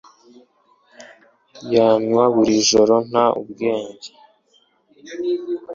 [1.73, 4.09] Yanywa buri joro nta ubwenge.